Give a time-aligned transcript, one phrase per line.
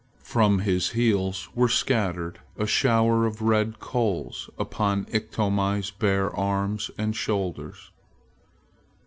[0.23, 7.15] From his heels were scattered a shower of red coals upon Iktomi's bare arms and
[7.15, 7.91] shoulders.